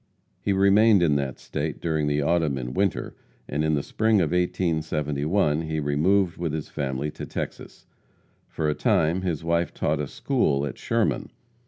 [0.41, 3.15] He remained in that state during the autumn and winter,
[3.47, 7.85] and in the spring of 1871 he removed with his family to Texas.
[8.49, 11.29] For a time, his wife taught a school at Sherman.